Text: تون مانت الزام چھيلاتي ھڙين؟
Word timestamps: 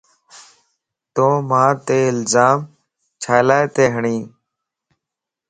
تون 1.13 1.33
مانت 1.49 1.87
الزام 2.11 2.59
چھيلاتي 3.21 3.85
ھڙين؟ 3.93 4.23